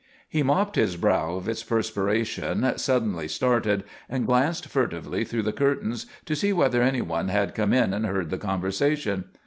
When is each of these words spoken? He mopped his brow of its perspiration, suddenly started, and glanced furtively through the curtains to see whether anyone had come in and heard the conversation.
He 0.27 0.41
mopped 0.41 0.77
his 0.77 0.97
brow 0.97 1.35
of 1.35 1.47
its 1.47 1.61
perspiration, 1.63 2.65
suddenly 2.79 3.27
started, 3.27 3.83
and 4.09 4.25
glanced 4.25 4.65
furtively 4.67 5.23
through 5.23 5.43
the 5.43 5.53
curtains 5.53 6.07
to 6.25 6.35
see 6.35 6.51
whether 6.51 6.81
anyone 6.81 7.27
had 7.27 7.53
come 7.53 7.71
in 7.71 7.93
and 7.93 8.07
heard 8.07 8.31
the 8.31 8.39
conversation. 8.39 9.25